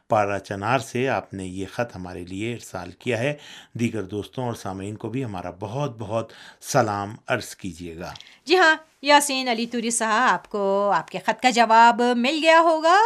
پارا 0.08 0.38
چنار 0.38 0.78
سے 0.78 1.08
آپ 1.08 1.34
نے 1.34 1.46
یہ 1.46 1.66
خط 1.72 1.96
ہمارے 1.96 2.24
لیے 2.24 2.54
ارسال 2.54 2.90
کیا 2.90 3.18
ہے۔ 3.18 3.34
دیگر 3.72 4.02
دوستوں 4.02 4.44
اور 4.44 4.54
سامعین 4.54 4.96
کو 4.96 5.08
بھی 5.08 5.24
ہمارا 5.24 5.50
بہت 5.60 5.96
بہت 5.98 6.32
سلام۔ 6.60 7.14
عرض 7.26 7.56
کیجیے 7.56 7.96
گا۔ 7.96 8.12
جی 8.44 8.56
ہاں 8.56 8.76
یاسین 9.04 9.48
علی 9.48 9.66
توری 9.66 9.90
صاحب، 9.90 10.34
آپ 10.34 10.48
کو، 10.48 10.92
آپ 10.96 11.08
کے 11.08 11.18
خط 11.18 11.42
کا 11.42 11.50
جواب 11.50 12.02
مل 12.16 12.38
گیا 12.42 12.60
ہوگا۔ 12.60 12.96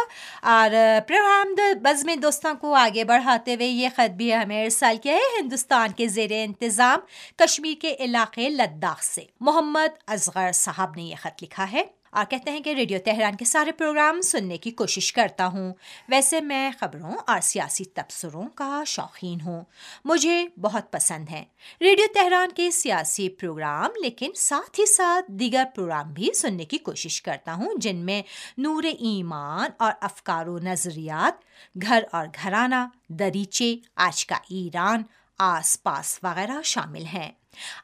اور 0.43 0.69
پروگرام 1.07 1.55
بزم 1.81 2.19
دوستوں 2.21 2.53
کو 2.55 2.73
آگے 2.73 3.03
بڑھاتے 3.03 3.55
ہوئے 3.55 3.67
یہ 3.67 3.89
خط 3.95 4.11
بھی 4.11 4.35
ہمیں 4.35 4.63
ارسال 4.63 4.97
کیا 4.97 5.13
ہے۔ 5.13 5.41
ہندوستان 5.41 5.91
کے 5.91 6.07
زیر 6.07 6.31
انتظام 6.31 6.99
کشمیر 7.37 7.81
کے 7.81 7.95
علاقے 7.99 8.49
لداخ 8.49 9.03
سے۔ 9.03 9.21
محمد 9.39 10.03
اصغر 10.07 10.51
صاحب 10.51 10.95
نے 10.95 11.03
یہ 11.03 11.15
خط 11.21 11.43
لکھا 11.43 11.71
ہے۔ 11.71 11.98
اور 12.11 12.25
کہتے 12.25 12.51
ہیں 12.51 12.59
کہ 12.59 12.69
ریڈیو 12.69 12.99
تہران 13.05 13.35
کے 13.35 13.45
سارے 13.45 13.71
پروگرام 13.71 14.21
سننے 14.21 14.57
کی 14.57 14.71
کوشش 14.71 15.13
کرتا 15.13 15.47
ہوں۔ 15.47 15.73
ویسے 16.09 16.41
میں 16.41 16.71
خبروں 16.79 17.15
اور 17.27 17.39
سیاسی 17.41 17.85
تبصروں 17.85 18.47
کا 18.55 18.83
شوقین 18.87 19.41
ہوں۔ 19.41 19.63
مجھے 20.05 20.47
بہت 20.61 20.91
پسند 20.91 21.29
ہیں۔ 21.29 21.45
ریڈیو 21.81 22.05
تہران 22.15 22.49
کے 22.51 22.71
سیاسی 22.71 23.29
پروگرام، 23.29 23.91
لیکن 24.01 24.31
ساتھ 24.35 24.79
ہی 24.79 24.85
ساتھ 24.85 25.31
دیگر 25.31 25.63
پروگرام 25.75 26.13
بھی 26.13 26.29
سننے 26.35 26.65
کی 26.65 26.77
کوشش 26.77 27.21
کرتا 27.21 27.53
ہوں، 27.53 27.73
جن 27.75 27.95
میں 27.95 28.21
نور 28.57 28.83
ایمان 28.83 29.71
اور 29.77 29.91
افکار 30.01 30.47
و 30.47 30.59
نظریات، 30.59 31.33
گھر 31.81 32.03
اور 32.11 32.27
گھرانہ، 32.43 32.85
دریچے، 33.07 33.75
آج 33.95 34.25
کا 34.25 34.35
ایران، 34.35 35.03
آس 35.39 35.83
پاس 35.83 36.19
وغیرہ 36.23 36.61
شامل 36.63 37.05
ہیں۔ 37.05 37.31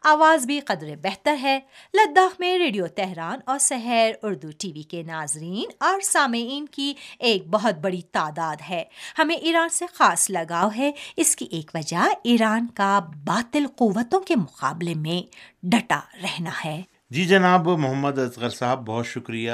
آواز 0.04 0.46
بھی 0.46 0.60
قدر 0.60 0.96
بہتر 0.96 1.36
ہے۔ 1.42 1.60
لداخ 1.94 2.40
میں 2.40 2.58
ریڈیو 2.58 2.88
تہران 2.88 3.40
اور 3.46 3.60
سحر 3.60 4.12
اردو 4.24 4.48
ٹی 4.60 4.72
وی 4.72 4.82
کے 4.82 5.04
ناظرین 5.04 5.66
اور 5.80 6.00
سامعین 6.00 6.66
کی 6.66 6.94
ایک 7.20 7.48
بہت 7.48 7.76
بڑی 7.76 8.02
تعداد 8.02 8.56
ہے۔ 8.70 8.84
ہمیں 9.20 9.36
ایران 9.36 9.70
سے 9.70 9.86
خاص 9.94 10.30
لگاؤ 10.30 10.70
ہے۔ 10.78 10.92
اس 11.18 11.36
کی 11.36 11.46
ایک 11.52 11.72
وجہ 11.74 12.08
ایران 12.24 12.68
کا 12.68 13.00
باطل 13.24 13.68
قوتوں 13.68 14.20
کے 14.20 14.36
مقابلے 14.36 14.94
میں 14.94 15.28
ڈٹا 15.64 16.00
رہنا 16.24 16.52
ہے۔ 16.66 16.82
جی 17.10 17.26
جناب، 17.26 17.68
محمد 17.68 18.20
اصغر 18.20 18.50
صاحب، 18.50 18.88
بہت 18.88 19.08
شکریہ۔ 19.08 19.52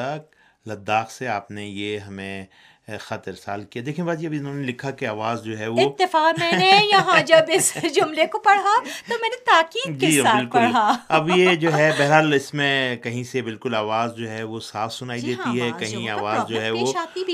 لداخ 0.67 1.11
سے 1.11 1.27
آپ 1.27 1.51
نے 1.51 1.67
یہ 1.67 1.97
ہمیں 1.97 2.45
خط 2.87 3.27
ارسال 3.27 3.63
کیا۔ 3.63 3.81
دیکھیں 3.85 4.03
بات 4.05 4.17
ابھی 4.25 4.37
انہوں 4.37 4.53
نے 4.53 4.63
لکھا 4.63 4.91
کہ 4.91 5.05
آواز 5.07 5.43
جو 5.43 5.57
ہے 5.59 5.67
وہ 5.67 5.81
اتفاق 5.81 6.39
میں 6.39 6.51
نے 6.51 6.71
یہاں 6.83 7.19
جب 7.23 7.49
اس 7.49 7.73
جملے 7.95 8.25
کو 8.27 8.39
پڑھا 8.39 8.73
تو 9.07 9.15
میں 9.21 9.29
نے 9.29 9.35
تاکید 9.45 9.99
کے 9.99 10.07
جی 10.07 10.21
ساتھ 10.21 10.51
پڑھا۔ 10.51 10.91
اب 11.09 11.29
یہ 11.35 11.55
جو 11.55 11.73
ہے 11.73 11.91
بہرحال 11.99 12.33
اس 12.33 12.53
میں 12.53 12.73
کہیں 12.95 13.23
سے 13.23 13.41
بالکل 13.41 13.75
آواز 13.75 14.15
جو 14.15 14.29
ہے 14.29 14.41
وہ 14.43 14.59
صاف 14.63 14.93
سنائی 14.93 15.21
جی 15.21 15.33
دیتی 15.33 15.61
ہے 15.61 15.69
ہاں، 15.69 15.79
کہیں 15.79 16.09
آواز 16.09 16.47
جو 16.49 16.61
ہے 16.61 16.71
وہ 16.71 16.91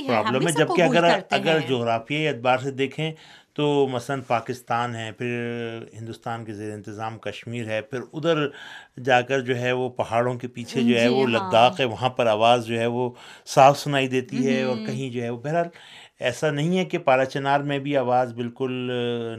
پرابلم 0.07 0.47
ہے 0.47 0.51
جبکہ 0.53 0.81
اگر 0.83 1.03
اگر 1.31 1.59
جغرافیائی 1.69 2.27
اعتبار 2.27 2.57
سے 2.57 2.71
دیکھیں 2.73 3.11
تو 3.57 3.87
مثلاً 3.87 4.21
پاکستان 4.21 4.95
ہے 4.95 5.11
پھر 5.11 5.85
ہندوستان 5.93 6.43
کے 6.45 6.53
زیر 6.53 6.73
انتظام 6.73 7.17
کشمیر 7.17 7.67
ہے 7.67 7.81
پھر 7.81 8.01
ادھر 8.13 8.47
جا 9.03 9.21
کر 9.21 9.39
جو 9.39 9.57
ہے 9.59 9.71
وہ 9.71 9.89
پہاڑوں 9.89 10.33
کے 10.33 10.47
پیچھے 10.47 10.81
جو 10.81 10.99
ہے 10.99 11.07
جی 11.07 11.13
وہ 11.13 11.23
ہاں۔ 11.23 11.31
لداخ 11.31 11.79
ہے 11.79 11.85
وہاں 11.85 12.09
پر 12.09 12.27
آواز 12.27 12.65
جو 12.65 12.79
ہے 12.79 12.85
وہ 12.85 13.09
صاف 13.45 13.79
سنائی 13.79 14.07
دیتی 14.07 14.47
ہے 14.47 14.61
اور 14.63 14.77
کہیں 14.77 15.09
جو 15.09 15.21
ہے 15.23 15.29
وہ 15.29 15.37
بہرحال 15.37 15.67
ایسا 16.19 16.51
نہیں 16.51 16.77
ہے 16.77 16.85
کہ 16.85 16.97
پارا 16.97 17.25
چنار 17.25 17.59
میں 17.61 17.79
بھی 17.79 17.97
آواز 17.97 18.33
بالکل 18.33 18.71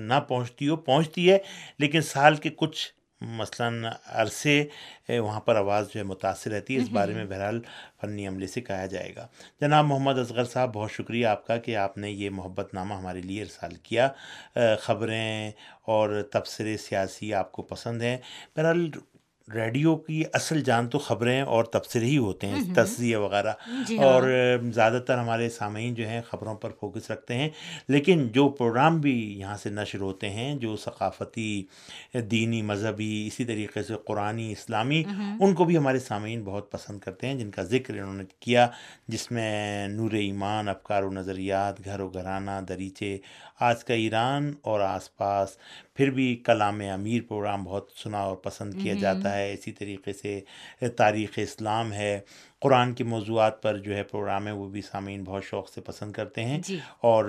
نہ 0.00 0.20
پہنچتی 0.28 0.68
ہو 0.68 0.76
پہنچتی 0.76 1.30
ہے 1.30 1.38
لیکن 1.78 2.00
سال 2.00 2.34
کے 2.34 2.50
کچھ 2.56 2.86
مثلا 3.20 3.68
عرصے 4.06 4.64
وہاں 5.08 5.40
پر 5.40 5.56
آواز 5.56 5.88
جو 5.94 6.00
ہے 6.00 6.04
متاثر 6.04 6.50
رہتی 6.50 6.76
ہے 6.76 6.82
اس 6.82 6.88
بارے 6.88 7.14
میں 7.14 7.24
بہرحال 7.24 7.60
فنی 8.00 8.26
عملے 8.28 8.46
سے 8.46 8.60
کہا 8.60 8.86
جائے 8.86 9.14
گا۔ 9.16 9.26
جناب 9.60 9.84
محمد 9.84 10.18
اصغر 10.18 10.44
صاحب 10.44 10.74
بہت 10.74 10.90
شکریہ 10.90 11.26
آپ 11.26 11.46
کا 11.46 11.56
کہ 11.56 11.76
آپ 11.76 11.98
نے 11.98 12.10
یہ 12.10 12.30
محبت 12.30 12.74
نامہ 12.74 12.94
ہمارے 12.94 13.20
لیے 13.20 13.42
ارسال 13.42 13.74
کیا۔ 13.74 14.08
خبریں 14.80 15.50
اور 15.82 16.22
تبصرے 16.32 16.76
سیاسی 16.76 17.34
آپ 17.34 17.52
کو 17.52 17.62
پسند 17.62 18.02
ہیں۔ 18.02 18.16
بہرحال 18.56 18.90
ریڈیو 19.54 19.96
کی 19.96 20.24
اصل 20.32 20.60
جان 20.60 20.88
تو 20.88 20.98
خبریں 20.98 21.40
اور 21.42 21.64
تبصرے 21.64 22.04
ہی 22.04 22.18
ہوتے 22.18 22.46
ہیں 22.46 22.74
تجزیے 22.74 23.16
وغیرہ۔ 23.16 23.52
جی 23.86 23.98
ہاں۔ 23.98 24.04
اور 24.04 24.22
زیادہ 24.74 24.98
تر 25.06 25.18
ہمارے 25.18 25.48
سامعین 25.48 25.94
جو 25.94 26.08
ہیں 26.08 26.20
خبروں 26.20 26.54
پر 26.54 26.70
فوکس 26.80 27.10
رکھتے 27.10 27.34
ہیں۔ 27.34 27.48
لیکن 27.88 28.28
جو 28.28 28.48
پروگرام 28.48 29.00
بھی 29.00 29.38
یہاں 29.38 29.56
سے 29.56 29.70
نشر 29.70 30.00
ہوتے 30.00 30.30
ہیں 30.30 30.54
جو 30.54 30.76
ثقافتی 30.76 31.62
دینی 32.30 32.62
مذہبی 32.62 33.26
اسی 33.26 33.44
طریقے 33.44 33.82
سے 33.82 33.94
قرآنی 34.06 34.52
اسلامی 34.52 35.02
ان 35.40 35.54
کو 35.54 35.64
بھی 35.64 35.76
ہمارے 35.76 35.98
سامعین 35.98 36.42
بہت 36.44 36.70
پسند 36.72 36.98
کرتے 36.98 37.26
ہیں 37.26 37.34
جن 37.34 37.50
کا 37.50 37.62
ذکر 37.62 37.94
انہوں 37.94 38.14
نے 38.14 38.24
کیا 38.40 38.68
جس 39.08 39.30
میں 39.30 39.88
نور 39.88 40.12
ایمان 40.12 40.68
افکار 40.68 41.02
و 41.02 41.10
نظریات 41.10 41.84
گھر 41.84 42.00
و 42.00 42.08
گھرانہ 42.08 42.60
دریچے 42.68 43.18
آج 43.60 43.84
کا 43.84 43.94
ایران 43.94 44.52
اور 44.60 44.80
آس 44.80 45.16
پاس 45.16 45.56
پھر 45.98 46.10
بھی 46.10 46.36
کلام 46.36 46.80
امیر 46.94 47.22
پروگرام 47.28 47.64
بہت 47.64 47.90
سنا 48.02 48.18
اور 48.18 48.36
پسند 48.36 48.74
کیا 48.82 48.94
جاتا 48.94 49.36
ہے۔ 49.36 49.52
اسی 49.52 49.72
طریقے 49.72 50.12
سے 50.12 50.40
تاریخ 50.96 51.30
اسلام 51.36 51.92
ہے۔ 51.92 52.20
قرآن 52.60 52.94
کے 52.94 53.04
موضوعات 53.04 53.62
پر 53.62 53.78
جو 53.78 53.96
ہے 53.96 54.02
پروگرام 54.02 54.46
ہے 54.46 54.52
وہ 54.52 54.68
بھی 54.68 54.82
سامعین 54.82 55.24
بہت 55.24 55.44
شوق 55.44 55.68
سے 55.68 55.80
پسند 55.80 56.12
کرتے 56.12 56.44
ہیں۔ 56.44 56.58
جی۔ 56.64 56.78
اور 57.00 57.24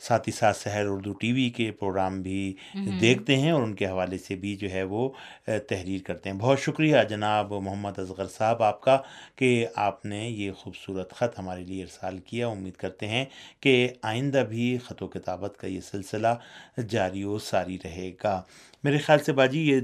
ساتھ 0.00 0.28
ہی 0.28 0.32
ساتھ 0.32 0.56
سحر 0.56 0.84
اردو 0.86 1.12
ٹی 1.12 1.32
وی 1.32 1.50
کے 1.50 1.70
پروگرام 1.70 2.22
بھی 2.22 2.54
دیکھتے 3.00 3.36
ہیں 3.36 3.50
اور 3.50 3.62
ان 3.62 3.74
کے 3.74 3.86
حوالے 3.86 4.18
سے 4.18 4.34
بھی 4.34 4.56
جو 4.56 4.70
ہے 4.70 4.82
وہ 4.82 5.08
تحریر 5.44 6.00
کرتے 6.06 6.30
ہیں۔ 6.30 6.36
بہت 6.38 6.60
شکریہ 6.60 6.96
جناب 7.08 7.52
محمد 7.52 7.98
اصغر 7.98 8.26
صاحب 8.26 8.62
آپ 8.62 8.80
کا 8.80 8.98
کہ 9.36 9.66
آپ 9.76 10.06
نے 10.06 10.28
یہ 10.28 10.52
خوبصورت 10.52 11.12
خط 11.12 11.38
ہمارے 11.38 11.64
لیے 11.64 11.82
ارسال 11.82 12.18
کیا۔ 12.18 12.46
امید 12.46 12.74
کرتے 12.74 13.06
ہیں 13.06 13.24
کہ 13.60 13.88
آئندہ 14.02 14.44
بھی 14.48 14.78
خط 14.78 15.02
و 15.02 15.06
کتابت 15.06 15.56
کا 15.58 15.66
یہ 15.66 15.80
سلسلہ 15.80 16.34
جاری 16.88 17.24
و 17.24 17.38
ساری 17.38 17.78
رہے 17.84 18.12
گا۔ 18.24 18.42
میرے 18.84 18.98
خیال 18.98 19.18
سے 19.18 19.32
باجی 19.32 19.70
یہ 19.70 19.80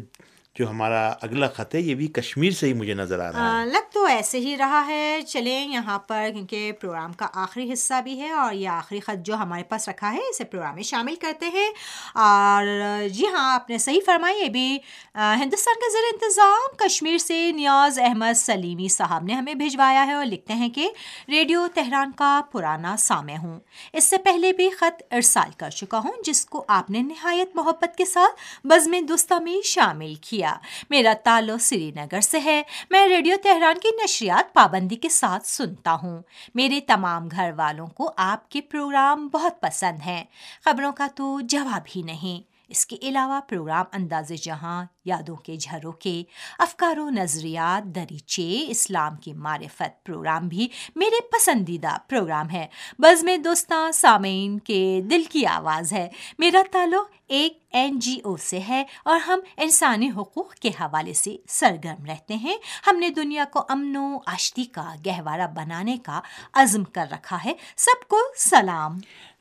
جو 0.59 0.71
ہمارا 0.71 1.13
اگلا 1.23 1.49
خط 1.49 1.75
ہے، 1.75 1.81
یہ 1.81 1.95
بھی 1.95 2.07
کشمیر 2.07 2.51
سے 2.51 2.67
ہی 2.67 2.73
مجھے 2.73 2.95
نظر 2.95 3.19
آ 3.19 3.33
رہا 3.33 3.61
ہے۔ 3.61 3.67
لگ 3.67 3.93
تو 3.93 4.05
ایسے 4.05 4.39
ہی 4.39 4.57
رہا 4.57 4.87
ہے۔ 4.87 5.21
چلیں 5.29 5.69
یہاں 5.69 5.99
پر، 5.99 6.29
کیونکہ 6.35 6.73
پروگرام 6.73 7.13
کا 7.13 7.27
آخری 7.35 7.73
حصہ 7.73 7.95
بھی 8.05 8.21
ہے 8.21 8.31
اور 8.31 8.53
یہ 8.53 8.69
آخری 8.69 9.01
خط 9.01 9.27
جو 9.27 9.35
ہمارے 9.35 9.63
پاس 9.63 9.89
رکھا 9.89 10.13
ہے، 10.13 10.19
اسے 10.19 10.45
پروگرام 10.45 10.75
میں 10.75 10.83
شامل 10.83 11.15
کرتے 11.17 11.47
ہیں۔ 11.47 11.71
اور 12.15 12.65
جی 13.09 13.27
ہاں 13.27 13.55
آپ 13.55 13.71
نے 13.71 13.79
صحیح 13.79 14.01
فرمائی 14.07 14.39
یہ 14.39 14.49
بھی 14.49 14.79
ہندوستان 15.15 15.75
کے 15.75 15.93
زیر 15.93 16.13
انتظام 16.13 16.77
کشمیر 16.77 17.19
سے 17.19 17.53
نیاز 17.53 17.99
احمد 17.99 18.37
سلیمی 18.37 18.89
صاحب 18.89 19.25
نے 19.25 19.33
ہمیں 19.33 19.55
بھجوایا 19.55 20.07
ہے 20.07 20.13
اور 20.13 20.27
لکھتے 20.27 20.53
ہیں 20.53 20.69
کہ 20.69 20.91
ریڈیو 21.29 21.67
تہران 21.75 22.13
کا 22.17 22.41
پرانا 22.53 22.97
سامع 22.99 23.37
ہوں۔ 23.37 23.61
اس 23.93 24.05
سے 24.05 24.19
پہلے 24.19 24.53
بھی 24.53 24.71
خط 24.71 25.03
ارسال 25.11 25.51
کر 25.57 25.71
چکا 25.71 25.99
ہوں، 25.99 26.13
جس 26.25 26.47
کو 26.47 26.65
آپ 26.69 26.91
نے 26.91 26.99
نہایت 26.99 27.57
محبت 27.57 27.97
کے 27.97 28.05
ساتھ 28.05 28.67
بزم 28.67 29.07
دوستہ 29.09 29.35
میں 29.35 29.67
شامل 29.67 30.15
کیا۔ 30.15 30.48
میرا 30.91 31.13
تعلق 31.25 31.63
سری 31.63 31.91
نگر 31.91 32.21
سے 32.21 32.41
ہے۔ 32.41 32.63
میں 32.91 33.09
ریڈیو 33.09 33.37
تہران 33.43 33.79
کی 33.79 33.89
نشریات 34.05 34.55
پابندی 34.55 34.97
کے 34.97 35.09
ساتھ 35.09 35.47
سنتا 35.47 35.97
ہوں۔ 36.03 36.23
میرے 36.55 36.81
تمام 36.81 37.29
گھر 37.31 37.51
والوں 37.57 37.87
کو 37.87 38.13
آپ 38.17 38.51
کے 38.51 38.61
پروگرام 38.61 39.29
بہت 39.29 39.61
پسند 39.61 40.07
ہیں۔ 40.07 40.25
خبروں 40.65 40.93
کا 40.93 41.07
تو 41.15 41.41
جواب 41.41 41.83
ہی 41.97 42.03
نہیں۔ 42.03 42.48
اس 42.69 42.87
کے 42.87 42.97
علاوہ 43.03 43.41
پروگرام 43.49 43.85
انداز 43.93 44.33
جہاں، 44.43 44.85
یادوں 45.05 45.37
کے 45.37 45.57
جھروں 45.57 45.93
کے، 45.93 46.23
افکار 46.59 46.97
و 46.97 47.11
نظریات، 47.11 47.85
دریچے، 47.85 48.67
اسلام 48.69 49.17
کی 49.17 49.33
معرفت 49.33 50.05
پروگرام 50.05 50.49
بھی 50.49 50.69
میرے 50.97 51.21
پسندیدہ 51.21 51.97
پروگرام 52.09 52.51
ہے 52.51 52.67
بز 52.99 53.25
میں 53.25 53.37
دوستاں، 53.37 53.93
سامعین 53.93 54.59
کے 54.59 55.01
دل 55.11 55.23
کی 55.25 55.47
آواز 55.47 55.93
ہے۔ 55.93 56.09
میرا 56.39 56.63
تعلق 56.73 57.11
ایک 57.29 57.67
این 57.73 57.99
جی 57.99 58.21
او 58.25 58.37
سے 58.37 58.61
ہے 58.69 58.85
اور 59.05 59.17
ہم 59.17 59.41
انسانی 59.57 60.11
حقوق 60.11 60.55
کے 60.55 60.69
حوالے 60.69 61.13
سے 61.13 61.37
سرگرم 61.49 62.05
رہتے 62.05 62.35
ہیں۔ 62.35 62.57
ہم 62.87 62.97
نے 62.97 63.11
دنیا 63.11 63.45
کو 63.51 63.65
امن 63.69 63.97
و 63.97 64.19
آشتی 64.27 64.65
کا 64.65 64.95
گہوارہ 65.07 65.47
بنانے 65.47 65.97
کا 65.97 66.21
عزم 66.53 66.85
کر 66.85 67.07
رکھا 67.13 67.39
ہے۔ 67.45 67.53
سب 67.77 68.09
کو 68.09 68.19
سلام۔ 68.37 68.99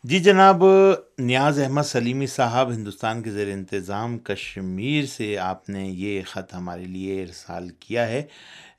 جی 0.07 0.19
جناب 0.19 0.63
نیاز 1.19 1.59
احمد 1.59 1.83
سلیمی 1.83 2.27
صاحب 2.27 2.71
ہندوستان 2.71 3.23
کے 3.23 3.31
زیر 3.31 3.47
انتظام 3.47 4.17
کشمیر 4.17 5.05
سے 5.05 5.37
آپ 5.37 5.69
نے 5.69 5.87
یہ 5.87 6.21
خط 6.25 6.53
ہمارے 6.53 6.85
لیے 6.85 7.21
ارسال 7.23 7.69
کیا 7.79 8.07
ہے 8.07 8.21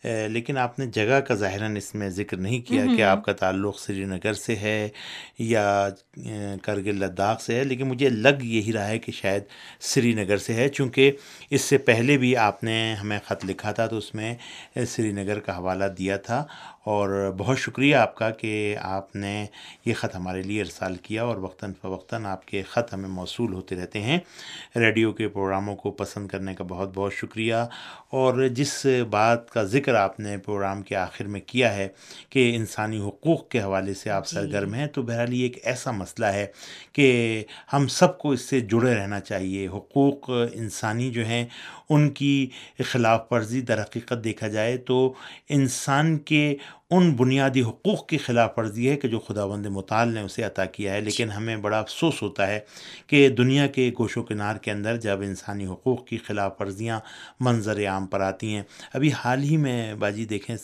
لیکن 0.04 0.58
آپ 0.58 0.78
نے 0.78 0.86
جگہ 0.86 1.20
کا 1.20 1.34
ظاہراً 1.34 1.76
اس 1.76 1.94
میں 1.94 2.08
ذکر 2.08 2.36
نہیں 2.36 2.60
کیا 2.60 2.84
کہ 2.96 3.02
آپ 3.02 3.24
کا 3.24 3.32
تعلق 3.32 3.80
سری 3.80 4.04
نگر 4.04 4.32
سے 4.32 4.56
ہے 4.56 4.88
یا 5.38 5.88
کرگل 6.62 6.96
لداخ 6.96 7.40
سے 7.40 7.54
ہے 7.54 7.64
لیکن 7.64 7.88
مجھے 7.88 8.08
لگ 8.08 8.44
یہی 8.44 8.72
رہا 8.72 8.88
ہے 8.88 8.98
کہ 8.98 9.12
شاید 9.12 9.42
سری 9.80 10.14
نگر 10.14 10.36
سے 10.36 10.54
ہے 10.54 10.68
چونکہ 10.68 11.12
اس 11.50 11.60
سے 11.60 11.78
پہلے 11.78 12.18
بھی 12.18 12.36
آپ 12.36 12.64
نے 12.64 12.94
ہمیں 12.94 13.18
خط 13.26 13.44
لکھا 13.44 13.72
تھا 13.72 13.86
تو 13.86 13.96
اس 13.96 14.14
میں 14.14 14.34
سری 14.88 15.12
نگر 15.12 15.38
کا 15.38 15.56
حوالہ 15.56 15.84
دیا 15.98 16.16
تھا۔ 16.16 16.44
اور 16.88 17.32
بہت 17.38 17.58
شکریہ 17.58 17.96
آپ 17.96 18.14
کا 18.14 18.30
کہ 18.30 18.52
آپ 18.82 19.16
نے 19.16 19.46
یہ 19.84 19.94
خط 19.94 20.14
ہمارے 20.16 20.42
لیے 20.42 20.60
ارسال 20.60 20.96
کیا 20.96 21.22
اور 21.22 21.36
وقتاً 21.36 21.72
فوقتاً 21.82 22.26
آپ 22.26 22.46
کے 22.46 22.62
خط 22.62 22.94
ہمیں 22.94 23.08
موصول 23.08 23.52
ہوتے 23.52 23.76
رہتے 23.76 24.00
ہیں۔ 24.00 24.18
ریڈیو 24.76 25.12
کے 25.12 25.28
پروگراموں 25.28 25.76
کو 25.76 25.90
پسند 25.90 26.28
کرنے 26.28 26.54
کا 26.54 26.64
بہت 26.68 26.90
بہت 26.94 27.12
شکریہ۔ 27.12 27.54
اور 28.10 28.46
جس 28.48 28.86
بات 29.10 29.50
کا 29.50 29.62
ذکر 29.64 29.94
آپ 29.94 30.20
نے 30.20 30.36
پروگرام 30.38 30.82
کے 30.82 30.96
آخر 30.96 31.24
میں 31.24 31.40
کیا 31.46 31.74
ہے 31.74 31.88
کہ 32.30 32.52
انسانی 32.56 33.00
حقوق 33.00 33.48
کے 33.48 33.60
حوالے 33.60 33.94
سے 33.94 34.10
آپ 34.10 34.28
جی۔ 34.28 34.34
سرگرم 34.34 34.74
ہیں 34.74 34.86
تو 34.86 35.02
بہرحال 35.02 35.34
یہ 35.34 35.42
ایک 35.42 35.58
ایسا 35.62 35.90
مسئلہ 35.90 36.26
ہے 36.26 36.46
کہ 36.92 37.08
ہم 37.72 37.86
سب 37.88 38.18
کو 38.18 38.30
اس 38.30 38.40
سے 38.40 38.60
جڑے 38.60 38.94
رہنا 38.94 39.20
چاہیے۔ 39.20 39.68
حقوق 39.68 40.30
انسانی 40.52 41.10
جو 41.10 41.26
ہیں 41.26 41.44
ان 41.90 42.08
کی 42.10 42.34
خلاف 42.84 43.32
ورزی 43.32 43.60
در 43.60 43.82
حقیقت 43.82 44.24
دیکھا 44.24 44.48
جائے 44.48 44.76
تو 44.76 45.12
انسان 45.48 46.18
کے 46.18 46.54
ان 46.90 47.10
بنیادی 47.16 47.62
حقوق 47.62 48.06
کی 48.06 48.18
خلاف 48.18 48.58
ورزی 48.58 48.88
ہے 48.90 48.96
کہ 48.96 49.08
جو 49.08 49.18
خدا 49.18 49.46
بند 49.46 49.66
مطال 49.66 50.08
نے 50.08 50.20
اسے 50.20 50.42
عطا 50.42 50.64
کیا 50.64 50.92
ہے 50.92 51.00
لیکن 51.00 51.30
ہمیں 51.30 51.56
بڑا 51.56 51.78
افسوس 51.78 52.22
ہوتا 52.22 52.46
ہے 52.46 52.58
کہ 53.06 53.28
دنیا 53.28 53.66
کے 53.66 53.90
گوش 53.98 54.16
و 54.16 54.22
کنار 54.22 54.56
کے 54.56 54.70
اندر 54.70 54.96
جب 54.96 55.20
انسانی 55.20 55.66
حقوق 55.66 56.06
کی 56.06 56.18
خلاف 56.18 56.60
ورزیاں 56.60 56.98
منظر 57.40 57.84
عام 57.88 58.06
پر 58.06 58.20
آتی 58.20 58.54
ہیں۔ 58.54 58.62
ابھی 58.94 59.10
حال 59.14 59.42
ہی 59.42 59.56
میں 59.56 59.94
باجی 59.94 60.24
دیکھیں 60.24 60.56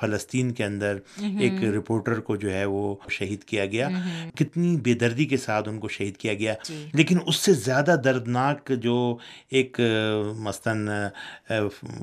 فلسطین 0.00 0.52
کے 0.52 0.64
اندر 0.64 0.98
ایک 1.40 1.64
رپورٹر 1.76 2.20
کو 2.20 2.36
جو 2.36 2.52
ہے 2.52 2.64
وہ 2.64 2.94
شہید 3.10 3.44
کیا 3.44 3.66
گیا۔ 3.66 3.88
کتنی 4.36 4.76
بے 4.76 4.94
دردی 4.94 5.24
کے 5.24 5.36
ساتھ 5.36 5.68
ان 5.68 5.78
کو 5.78 5.88
شہید 5.88 6.16
کیا 6.16 6.34
گیا۔ 6.34 6.54
جی۔ 6.64 6.86
لیکن 6.92 7.18
اس 7.26 7.36
سے 7.36 7.52
زیادہ 7.52 7.96
دردناک 8.04 8.72
جو 8.82 9.16
ایک 9.50 9.80
مثلاً 10.38 10.88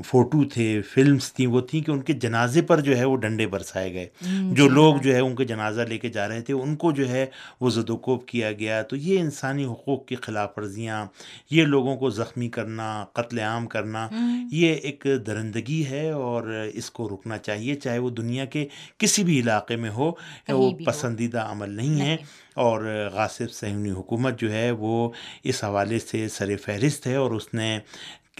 فوٹو 0.06 0.44
تھے 0.44 0.82
فلمس 0.94 1.34
تھیں 1.34 1.48
وہ 1.48 1.62
تھیں 1.62 1.82
کہ 1.82 1.92
ان 1.92 2.02
کے 2.02 2.14
جنازے 2.14 2.62
پر 2.62 2.80
جو 2.80 2.98
ہے 2.98 3.06
وہ 3.06 3.18
ڈنڈے 3.30 3.48
برسائے 3.48 3.94
گئے۔ 3.94 4.08
جو 4.54 4.70
لوگ۔ 4.70 4.96
جو 5.02 5.16
ہے 5.16 5.20
ان 5.20 5.36
کے 5.36 5.46
جنازہ 5.46 5.82
لے 5.82 5.98
کے 5.98 6.10
جا 6.10 6.28
رہے 6.28 6.42
تھے 6.42 6.54
ان 6.54 6.76
کو 6.76 6.92
جو 6.92 7.10
ہے 7.10 7.26
وہ 7.62 7.70
زد 7.70 7.90
و 7.90 7.98
کوب 7.98 8.26
کیا 8.26 8.52
گیا۔ 8.52 8.82
تو 8.82 8.96
یہ 8.96 9.20
انسانی 9.20 9.66
حقوق 9.66 10.06
کی 10.06 10.16
خلاف 10.16 10.50
ورزیاں 10.58 11.06
یہ 11.52 11.66
لوگوں 11.66 11.98
کو 11.98 12.10
زخمی 12.10 12.50
کرنا 12.50 13.06
قتل 13.14 13.40
عام 13.40 13.68
کرنا 13.68 14.08
یہ 14.52 14.74
ایک 14.74 15.08
درندگی 15.28 15.86
ہے 15.86 16.10
اور 16.10 16.66
اس 16.74 16.92
کو 16.92 17.10
رکنا 17.10 17.38
چاہیے 17.38 17.76
چاہے 17.76 17.98
وہ 17.98 18.10
دنیا 18.10 18.46
کے 18.46 18.68
کسی 18.98 19.24
بھی 19.24 19.40
علاقے 19.40 19.76
میں 19.76 19.90
ہو 19.90 20.12
وہ 20.50 20.72
پسندیدہ 20.86 21.40
عمل 21.40 21.70
نہیں 21.70 22.02
ہے۔ 22.02 22.18
اور 22.54 23.10
غاصب 23.14 23.52
سہونی 23.52 23.92
حکومت 23.92 24.40
جو 24.40 24.52
ہے 24.52 24.72
وہ 24.72 25.10
اس 25.44 25.64
حوالے 25.64 26.00
سے 26.00 26.28
سر 26.28 26.58
فہرست 26.58 27.08
ہے 27.08 27.16
اور 27.16 27.32
اس 27.32 27.54
نے 27.54 27.80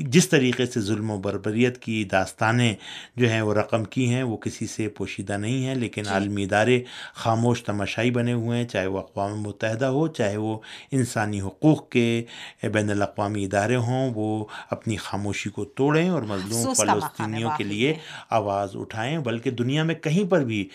جس 0.02 0.28
طریقے 0.30 0.66
سے 0.66 0.82
ظلم 0.82 1.12
و 1.12 1.18
بربریت 1.20 1.78
کی 1.80 2.04
داستانیں 2.04 2.74
جو 3.18 3.30
ہیں 3.30 3.42
وہ 3.42 3.54
رقم 3.54 3.84
کی 3.86 4.08
ہیں 4.10 4.24
وہ 4.24 4.38
کسی 4.38 4.68
سے 4.68 4.88
پوشیدہ 4.90 5.38
نہیں 5.38 5.66
ہیں 5.66 5.76
لیکن 5.76 6.04
جی۔ 6.04 6.10
عالمی 6.10 6.44
ادارے 6.44 6.80
خاموش 7.16 7.64
تماشائی 7.64 8.12
بنے 8.12 8.34
ہوئے 8.34 8.58
ہیں 8.58 8.68
چاہے 8.68 8.88
وہ 8.88 9.00
اقوام 9.00 9.42
متحدہ 9.42 9.86
ہو 9.88 10.08
چاہے 10.10 10.38
وہ 10.38 10.58
انسانی 10.92 11.42
حقوق 11.42 11.88
کے 11.90 12.22
بین 12.66 12.90
الاقوامی 12.90 13.44
ادارے 13.46 13.76
ہوں 13.78 14.12
وہ 14.16 14.44
اپنی 14.70 14.96
خاموشی 15.00 15.50
کو 15.50 15.66
توڑیں 15.76 16.10
اور 16.10 16.22
مظلوم 16.24 16.74
فلسطینیوں 16.76 17.52
کے 17.58 17.64
لیے 17.64 17.94
آواز 18.32 18.76
اٹھائیں 18.76 19.18
بلکہ 19.20 19.52
دنیا 19.54 19.84
میں 19.84 19.96
کہیں 19.96 20.24
پر 20.32 20.44
بھی 20.44 20.68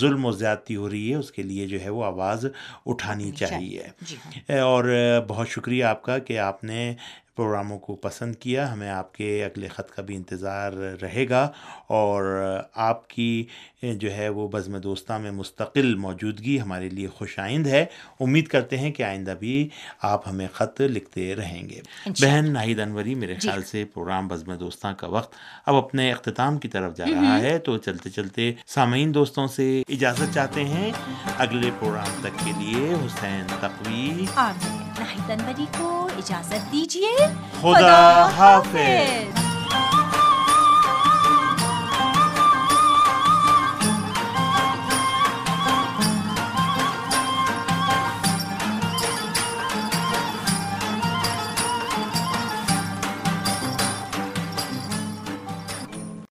ظلم 0.00 0.24
و 0.24 0.32
زیادتی 0.34 0.76
ہو 0.76 0.88
رہی 0.90 1.10
ہے 1.10 1.16
اس 1.16 1.32
کے 1.32 1.42
لیے 1.42 1.66
جو 1.66 1.80
ہے 1.80 1.88
وہ 1.90 2.04
آواز 2.04 2.46
اٹھانی 2.86 3.30
چاہیے 3.32 3.86
جی 4.00 4.16
ہاں۔ 4.26 4.60
اور 4.60 4.84
بہت 5.28 5.48
شکریہ 5.48 5.84
آپ 5.84 6.02
کا 6.02 6.18
کہ 6.20 6.38
آپ 6.40 6.64
نے 6.64 6.92
پروگراموں 7.38 7.78
کو 7.78 7.94
پسند 7.94 8.36
کیا 8.36 8.72
ہمیں 8.72 8.90
آپ 8.90 9.14
کے 9.14 9.44
اگلے 9.44 9.68
خط 9.68 9.90
کا 9.90 10.02
بھی 10.02 10.16
انتظار 10.16 10.72
رہے 10.72 11.28
گا 11.28 11.48
اور 11.86 12.42
آپ 12.74 13.08
کی 13.08 13.44
جو 13.82 14.12
ہے 14.12 14.28
وہ 14.28 14.48
بزم 14.48 14.78
دوستہ 14.78 15.12
میں 15.12 15.30
مستقل 15.30 15.94
موجودگی 15.94 16.60
ہمارے 16.60 16.88
لیے 16.88 17.08
خوش 17.08 17.38
آئند 17.38 17.66
ہے۔ 17.66 17.84
امید 18.20 18.46
کرتے 18.46 18.78
ہیں 18.78 18.90
کہ 18.92 19.02
آئندہ 19.02 19.34
بھی 19.40 19.68
آپ 20.02 20.28
ہمیں 20.28 20.48
خط 20.52 20.80
لکھتے 20.80 21.34
رہیں 21.34 21.68
گے۔ 21.68 21.80
بہن 22.06 22.52
ناہید 22.52 22.80
انوری 22.80 23.14
میرے 23.14 23.34
جی۔ 23.34 23.48
خیال 23.48 23.62
سے 23.62 23.84
پروگرام 23.94 24.28
بزم 24.28 24.54
دوستاں 24.54 24.94
کا 24.94 25.06
وقت 25.06 25.34
اب 25.66 25.74
اپنے 25.74 26.12
اختتام 26.12 26.58
کی 26.58 26.68
طرف 26.68 26.96
جا 26.96 27.04
رہا 27.04 27.40
ہے۔ 27.40 27.58
تو 27.58 27.76
چلتے 27.78 28.10
چلتے 28.10 28.52
سامعین 28.66 29.14
دوستوں 29.14 29.46
سے 29.46 29.82
اجازت 29.88 30.34
چاہتے 30.34 30.64
ہیں 30.64 30.92
اگلے 31.38 31.70
پروگرام 31.78 32.22
تک 32.22 32.44
کے 32.44 32.52
لیے 32.58 32.94
حسین 32.94 33.46
تقوی۔ 33.60 34.26
ناہید 35.08 35.30
انوری 35.30 35.66
کو 35.78 36.08
اجازت 36.18 36.72
دیجیے۔ 36.72 37.16
خدا 37.60 38.28
حافظ۔ 38.36 39.47